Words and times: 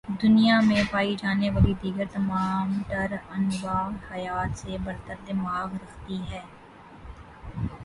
دنیا 0.21 0.59
میں 0.61 0.83
پائی 0.91 1.15
جانے 1.15 1.49
والی 1.49 1.73
دیگر 1.83 2.05
تمام 2.11 2.71
تر 2.87 3.15
انواع 3.29 3.83
حیات 4.11 4.57
سے 4.59 4.77
برتر 4.83 5.15
دماغ 5.27 5.73
رکھتی 5.73 6.17
ہے 6.31 6.41